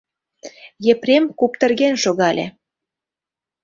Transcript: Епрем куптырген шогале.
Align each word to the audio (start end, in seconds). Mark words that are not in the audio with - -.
Епрем 0.91 1.25
куптырген 1.39 1.93
шогале. 2.03 2.45